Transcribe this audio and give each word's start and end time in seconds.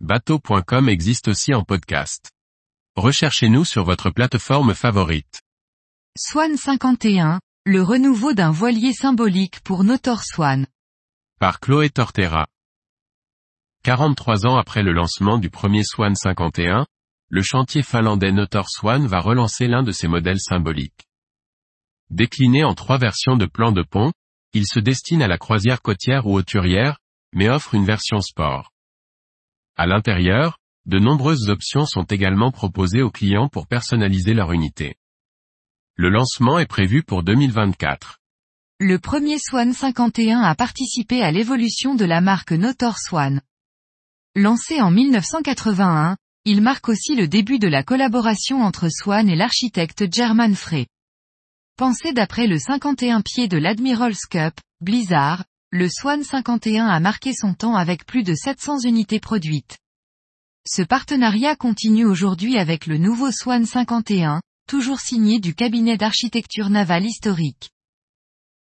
bateau.com 0.00 0.90
existe 0.90 1.28
aussi 1.28 1.54
en 1.54 1.62
podcast. 1.64 2.30
Recherchez-nous 2.96 3.64
sur 3.64 3.84
votre 3.84 4.10
plateforme 4.10 4.74
favorite. 4.74 5.40
Swan 6.18 6.56
51, 6.56 7.40
le 7.64 7.82
renouveau 7.82 8.34
d'un 8.34 8.50
voilier 8.50 8.92
symbolique 8.92 9.60
pour 9.60 9.84
Notor 9.84 10.22
Swan. 10.22 10.66
Par 11.40 11.60
Chloé 11.60 11.88
Tortera. 11.88 12.46
43 13.84 14.46
ans 14.46 14.56
après 14.58 14.82
le 14.82 14.92
lancement 14.92 15.38
du 15.38 15.48
premier 15.48 15.82
Swan 15.82 16.14
51, 16.14 16.86
le 17.28 17.42
chantier 17.42 17.82
finlandais 17.82 18.32
Notor 18.32 18.68
Swan 18.68 19.06
va 19.06 19.20
relancer 19.20 19.66
l'un 19.66 19.82
de 19.82 19.92
ses 19.92 20.08
modèles 20.08 20.40
symboliques. 20.40 21.06
Décliné 22.10 22.64
en 22.64 22.74
trois 22.74 22.98
versions 22.98 23.36
de 23.36 23.46
plan 23.46 23.72
de 23.72 23.82
pont, 23.82 24.12
il 24.52 24.66
se 24.66 24.78
destine 24.78 25.22
à 25.22 25.28
la 25.28 25.38
croisière 25.38 25.80
côtière 25.80 26.26
ou 26.26 26.34
hauturière, 26.34 26.98
mais 27.32 27.48
offre 27.48 27.74
une 27.74 27.86
version 27.86 28.20
sport. 28.20 28.72
À 29.78 29.86
l'intérieur, 29.86 30.58
de 30.86 30.98
nombreuses 30.98 31.50
options 31.50 31.84
sont 31.84 32.04
également 32.04 32.50
proposées 32.50 33.02
aux 33.02 33.10
clients 33.10 33.48
pour 33.48 33.66
personnaliser 33.66 34.32
leur 34.32 34.52
unité. 34.52 34.94
Le 35.96 36.08
lancement 36.08 36.58
est 36.58 36.66
prévu 36.66 37.02
pour 37.02 37.22
2024. 37.22 38.18
Le 38.80 38.98
premier 38.98 39.38
Swan 39.38 39.74
51 39.74 40.40
a 40.40 40.54
participé 40.54 41.22
à 41.22 41.30
l'évolution 41.30 41.94
de 41.94 42.06
la 42.06 42.22
marque 42.22 42.52
Notor 42.52 42.98
Swan. 42.98 43.42
Lancé 44.34 44.80
en 44.80 44.90
1981, 44.90 46.16
il 46.46 46.62
marque 46.62 46.88
aussi 46.88 47.14
le 47.14 47.28
début 47.28 47.58
de 47.58 47.68
la 47.68 47.82
collaboration 47.82 48.62
entre 48.62 48.88
Swan 48.88 49.28
et 49.28 49.36
l'architecte 49.36 50.04
German 50.10 50.54
Frey. 50.54 50.86
Pensé 51.76 52.14
d'après 52.14 52.46
le 52.46 52.58
51 52.58 53.20
pieds 53.20 53.48
de 53.48 53.58
l'Admiral's 53.58 54.24
Cup, 54.30 54.54
Blizzard, 54.80 55.44
le 55.72 55.88
Swan 55.88 56.22
51 56.22 56.86
a 56.86 57.00
marqué 57.00 57.32
son 57.34 57.52
temps 57.52 57.74
avec 57.74 58.06
plus 58.06 58.22
de 58.22 58.34
700 58.34 58.80
unités 58.84 59.18
produites. 59.18 59.78
Ce 60.64 60.82
partenariat 60.82 61.56
continue 61.56 62.04
aujourd'hui 62.04 62.56
avec 62.56 62.86
le 62.86 62.98
nouveau 62.98 63.32
Swan 63.32 63.66
51, 63.66 64.42
toujours 64.68 65.00
signé 65.00 65.40
du 65.40 65.54
cabinet 65.54 65.96
d'architecture 65.96 66.70
navale 66.70 67.04
historique. 67.04 67.70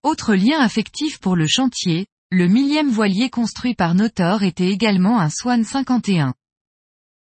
Autre 0.03 0.33
lien 0.33 0.59
affectif 0.59 1.19
pour 1.19 1.35
le 1.35 1.47
chantier, 1.47 2.07
le 2.31 2.47
millième 2.47 2.89
voilier 2.89 3.29
construit 3.29 3.75
par 3.75 3.93
Notor 3.93 4.43
était 4.43 4.69
également 4.69 5.19
un 5.19 5.29
Swan 5.29 5.63
51. 5.63 6.33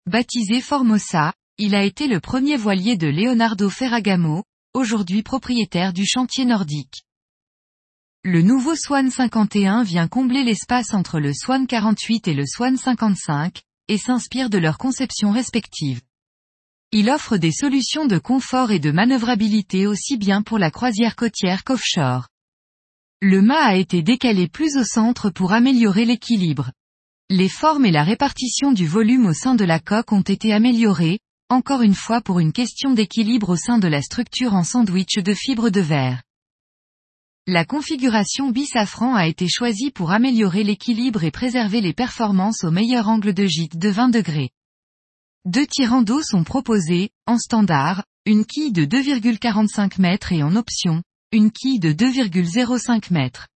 Baptisé 0.06 0.60
Formosa, 0.60 1.32
il 1.58 1.74
a 1.74 1.84
été 1.84 2.06
le 2.06 2.20
premier 2.20 2.56
voilier 2.56 2.96
de 2.96 3.08
Leonardo 3.08 3.68
Ferragamo, 3.68 4.44
aujourd'hui 4.74 5.22
propriétaire 5.22 5.92
du 5.92 6.06
chantier 6.06 6.44
nordique. 6.44 7.02
Le 8.24 8.40
nouveau 8.40 8.76
Swan 8.76 9.10
51 9.10 9.82
vient 9.82 10.06
combler 10.06 10.44
l'espace 10.44 10.94
entre 10.94 11.18
le 11.18 11.34
Swan 11.34 11.66
48 11.66 12.28
et 12.28 12.34
le 12.34 12.46
Swan 12.46 12.76
55, 12.76 13.62
et 13.88 13.98
s'inspire 13.98 14.48
de 14.48 14.58
leurs 14.58 14.78
conceptions 14.78 15.32
respectives. 15.32 16.02
Il 16.92 17.10
offre 17.10 17.36
des 17.36 17.50
solutions 17.50 18.06
de 18.06 18.18
confort 18.18 18.70
et 18.70 18.78
de 18.78 18.92
manœuvrabilité 18.92 19.88
aussi 19.88 20.18
bien 20.18 20.42
pour 20.42 20.60
la 20.60 20.70
croisière 20.70 21.16
côtière 21.16 21.64
qu'offshore. 21.64 22.28
Le 23.20 23.42
mât 23.42 23.64
a 23.64 23.74
été 23.74 24.02
décalé 24.02 24.46
plus 24.46 24.76
au 24.76 24.84
centre 24.84 25.28
pour 25.30 25.52
améliorer 25.52 26.04
l'équilibre. 26.04 26.70
Les 27.28 27.48
formes 27.48 27.86
et 27.86 27.90
la 27.90 28.04
répartition 28.04 28.70
du 28.70 28.86
volume 28.86 29.26
au 29.26 29.34
sein 29.34 29.56
de 29.56 29.64
la 29.64 29.80
coque 29.80 30.12
ont 30.12 30.20
été 30.20 30.52
améliorées, 30.52 31.18
encore 31.48 31.82
une 31.82 31.96
fois 31.96 32.20
pour 32.20 32.38
une 32.38 32.52
question 32.52 32.92
d'équilibre 32.92 33.48
au 33.48 33.56
sein 33.56 33.78
de 33.78 33.88
la 33.88 34.00
structure 34.00 34.54
en 34.54 34.62
sandwich 34.62 35.18
de 35.18 35.34
fibres 35.34 35.70
de 35.70 35.80
verre. 35.80 36.22
La 37.48 37.64
configuration 37.64 38.50
bisafran 38.50 39.16
a 39.16 39.26
été 39.26 39.48
choisie 39.48 39.90
pour 39.90 40.12
améliorer 40.12 40.62
l'équilibre 40.62 41.24
et 41.24 41.32
préserver 41.32 41.80
les 41.80 41.92
performances 41.92 42.62
au 42.62 42.70
meilleur 42.70 43.08
angle 43.08 43.34
de 43.34 43.46
gîte 43.46 43.76
de 43.76 43.88
20 43.88 44.10
degrés. 44.10 44.50
Deux 45.44 45.66
tirants 45.66 46.02
d'eau 46.02 46.22
sont 46.22 46.44
proposés, 46.44 47.10
en 47.26 47.38
standard, 47.38 48.04
une 48.26 48.44
quille 48.44 48.70
de 48.70 48.84
2,45 48.84 50.00
mètres 50.00 50.30
et 50.30 50.44
en 50.44 50.54
option, 50.54 51.02
une 51.32 51.50
quille 51.50 51.80
de 51.80 51.92
2,05 51.92 53.12
mètres. 53.12 53.48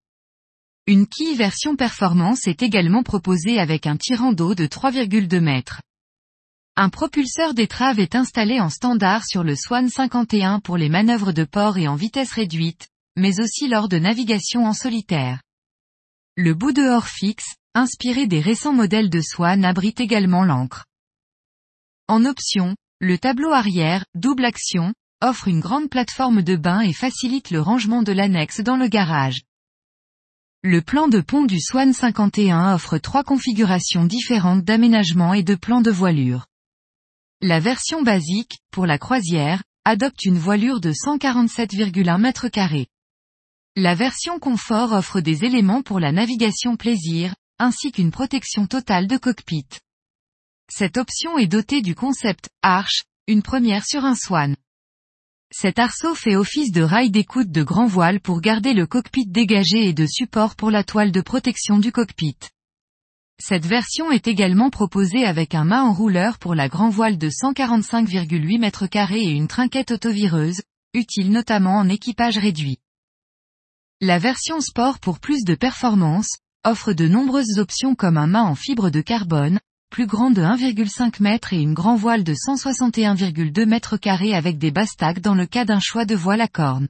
Une 0.85 1.07
quille 1.07 1.37
version 1.37 1.77
performance 1.77 2.45
est 2.45 2.63
également 2.63 3.03
proposée 3.03 3.57
avec 3.57 3.87
un 3.87 3.95
tirant 3.95 4.33
d'eau 4.33 4.53
de 4.53 4.67
3,2 4.67 5.39
mètres. 5.39 5.81
Un 6.75 6.89
propulseur 6.89 7.53
d'étrave 7.53 8.01
est 8.01 8.15
installé 8.15 8.59
en 8.59 8.69
standard 8.69 9.23
sur 9.25 9.45
le 9.45 9.55
Swan 9.55 9.87
51 9.87 10.59
pour 10.59 10.75
les 10.75 10.89
manœuvres 10.89 11.31
de 11.31 11.45
port 11.45 11.77
et 11.77 11.87
en 11.87 11.95
vitesse 11.95 12.33
réduite, 12.33 12.89
mais 13.17 13.41
aussi 13.41 13.67
lors 13.67 13.89
de 13.89 13.97
navigation 13.97 14.65
en 14.65 14.73
solitaire. 14.73 15.41
Le 16.37 16.53
bout 16.53 16.71
de 16.71 16.83
hors 16.83 17.07
fixe, 17.07 17.55
inspiré 17.73 18.27
des 18.27 18.39
récents 18.39 18.73
modèles 18.73 19.09
de 19.09 19.21
Swan 19.21 19.65
abrite 19.65 19.99
également 19.99 20.43
l'encre. 20.43 20.85
En 22.07 22.25
option, 22.25 22.75
le 22.99 23.17
tableau 23.17 23.51
arrière, 23.51 24.05
double 24.13 24.45
action, 24.45 24.93
offre 25.19 25.47
une 25.47 25.59
grande 25.59 25.89
plateforme 25.89 26.43
de 26.43 26.55
bain 26.55 26.81
et 26.81 26.93
facilite 26.93 27.49
le 27.49 27.59
rangement 27.59 28.03
de 28.03 28.11
l'annexe 28.11 28.61
dans 28.61 28.77
le 28.77 28.87
garage. 28.87 29.41
Le 30.63 30.81
plan 30.81 31.07
de 31.07 31.19
pont 31.19 31.43
du 31.43 31.59
Swan 31.59 31.93
51 31.93 32.75
offre 32.75 32.99
trois 32.99 33.23
configurations 33.23 34.05
différentes 34.05 34.63
d'aménagement 34.63 35.33
et 35.33 35.43
de 35.43 35.55
plan 35.55 35.81
de 35.81 35.91
voilure. 35.91 36.45
La 37.41 37.59
version 37.59 38.03
basique, 38.03 38.59
pour 38.71 38.85
la 38.85 38.99
croisière, 38.99 39.63
adopte 39.85 40.23
une 40.25 40.37
voilure 40.37 40.81
de 40.81 40.91
147,1 40.91 42.21
m2. 42.21 42.85
La 43.79 43.93
version 43.93 44.39
confort 44.39 44.91
offre 44.91 45.21
des 45.21 45.45
éléments 45.45 45.83
pour 45.83 45.99
la 45.99 46.11
navigation 46.11 46.77
plaisir, 46.77 47.35
ainsi 47.59 47.91
qu'une 47.91 48.09
protection 48.09 48.65
totale 48.65 49.05
de 49.05 49.17
cockpit. 49.17 49.67
Cette 50.67 50.97
option 50.97 51.37
est 51.37 51.45
dotée 51.45 51.83
du 51.83 51.93
concept 51.93 52.49
Arch, 52.63 53.03
une 53.27 53.43
première 53.43 53.85
sur 53.85 54.03
un 54.03 54.15
Swan. 54.15 54.55
Cet 55.51 55.77
arceau 55.77 56.15
fait 56.15 56.35
office 56.35 56.71
de 56.71 56.81
rail 56.81 57.11
d'écoute 57.11 57.51
de 57.51 57.61
grand 57.61 57.85
voile 57.85 58.19
pour 58.19 58.41
garder 58.41 58.73
le 58.73 58.87
cockpit 58.87 59.27
dégagé 59.27 59.87
et 59.87 59.93
de 59.93 60.07
support 60.07 60.55
pour 60.55 60.71
la 60.71 60.83
toile 60.83 61.11
de 61.11 61.21
protection 61.21 61.77
du 61.77 61.91
cockpit. 61.91 62.39
Cette 63.39 63.67
version 63.67 64.11
est 64.11 64.27
également 64.27 64.71
proposée 64.71 65.23
avec 65.23 65.53
un 65.53 65.65
mât 65.65 65.83
enrouleur 65.83 66.39
pour 66.39 66.55
la 66.55 66.67
grand 66.67 66.89
voile 66.89 67.19
de 67.19 67.29
145,8 67.29 68.59
m2 68.59 69.13
et 69.13 69.29
une 69.33 69.47
trinquette 69.47 69.91
autovireuse, 69.91 70.63
utile 70.95 71.31
notamment 71.31 71.77
en 71.77 71.87
équipage 71.89 72.39
réduit. 72.39 72.79
La 73.99 74.19
version 74.19 74.61
sport 74.61 74.99
pour 74.99 75.19
plus 75.19 75.43
de 75.43 75.55
performance, 75.55 76.37
offre 76.63 76.93
de 76.93 77.07
nombreuses 77.07 77.57
options 77.57 77.95
comme 77.95 78.19
un 78.19 78.27
mât 78.27 78.43
en 78.43 78.53
fibre 78.53 78.91
de 78.91 79.01
carbone, 79.01 79.59
plus 79.89 80.05
grand 80.05 80.29
de 80.29 80.43
1,5 80.43 81.25
m 81.25 81.39
et 81.51 81.59
une 81.59 81.73
grand 81.73 81.95
voile 81.95 82.23
de 82.23 82.35
161,2 82.35 83.63
m 83.63 84.35
avec 84.35 84.59
des 84.59 84.69
bastacs 84.69 85.19
dans 85.19 85.33
le 85.33 85.47
cas 85.47 85.65
d'un 85.65 85.79
choix 85.79 86.05
de 86.05 86.13
voile 86.13 86.41
à 86.41 86.47
corne. 86.47 86.87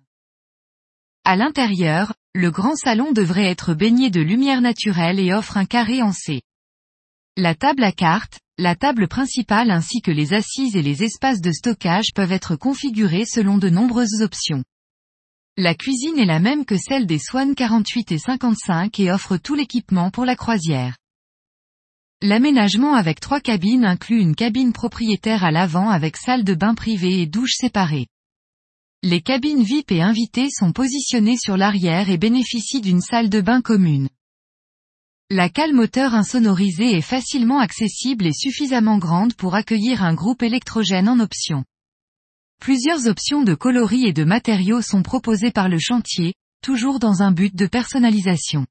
À 1.24 1.38
l'intérieur, 1.38 2.14
le 2.36 2.52
grand 2.52 2.76
salon 2.76 3.14
devrait 3.14 3.50
être 3.50 3.74
baigné 3.74 4.10
de 4.10 4.20
lumière 4.20 4.60
naturelle 4.60 5.22
et 5.22 5.34
offre 5.34 5.56
un 5.56 5.66
carré 5.66 6.02
en 6.02 6.12
C. 6.12 6.42
La 7.38 7.56
table 7.56 7.86
à 7.86 7.94
cartes, 7.94 8.42
la 8.58 8.76
table 8.76 9.08
principale 9.08 9.72
ainsi 9.72 10.02
que 10.02 10.12
les 10.12 10.34
assises 10.34 10.76
et 10.76 10.82
les 10.82 11.06
espaces 11.06 11.40
de 11.40 11.54
stockage 11.54 12.12
peuvent 12.14 12.34
être 12.34 12.58
configurés 12.58 13.26
selon 13.26 13.58
de 13.58 13.70
nombreuses 13.70 14.22
options. 14.22 14.66
La 15.60 15.74
cuisine 15.74 16.20
est 16.20 16.26
la 16.26 16.40
même 16.40 16.66
que 16.66 16.78
celle 16.78 17.08
des 17.08 17.18
Swan 17.18 17.56
48 17.56 18.12
et 18.12 18.20
55 18.20 19.00
et 19.00 19.12
offre 19.12 19.38
tout 19.38 19.56
l'équipement 19.56 20.12
pour 20.12 20.24
la 20.24 20.36
croisière. 20.36 20.96
L'aménagement 22.22 22.94
avec 22.94 23.20
trois 23.20 23.42
cabines 23.42 23.84
inclut 23.84 24.22
une 24.22 24.36
cabine 24.36 24.72
propriétaire 24.72 25.44
à 25.44 25.50
l'avant 25.50 25.90
avec 25.90 26.16
salle 26.16 26.44
de 26.44 26.54
bain 26.54 26.76
privée 26.76 27.24
et 27.24 27.26
douche 27.26 27.56
séparée. 27.56 28.06
Les 29.02 29.22
cabines 29.22 29.64
VIP 29.64 29.94
et 29.94 30.04
invitées 30.04 30.50
sont 30.52 30.74
positionnées 30.74 31.38
sur 31.38 31.58
l'arrière 31.58 32.12
et 32.12 32.20
bénéficient 32.20 32.82
d'une 32.82 33.02
salle 33.02 33.30
de 33.30 33.42
bain 33.42 33.62
commune. 33.62 34.10
La 35.32 35.50
cale 35.50 35.74
moteur 35.74 36.14
insonorisée 36.14 36.92
est 36.92 37.02
facilement 37.02 37.58
accessible 37.58 38.28
et 38.28 38.34
suffisamment 38.34 39.00
grande 39.00 39.34
pour 39.34 39.56
accueillir 39.56 40.04
un 40.04 40.14
groupe 40.14 40.44
électrogène 40.44 41.10
en 41.10 41.20
option. 41.20 41.64
Plusieurs 42.60 43.08
options 43.08 43.44
de 43.44 43.56
coloris 43.56 44.06
et 44.06 44.14
de 44.14 44.24
matériaux 44.24 44.82
sont 44.82 45.04
proposées 45.04 45.52
par 45.52 45.70
le 45.70 45.80
chantier, 45.80 46.34
toujours 46.62 47.00
dans 47.00 47.22
un 47.22 47.32
but 47.32 47.56
de 47.56 47.66
personnalisation. 47.66 48.66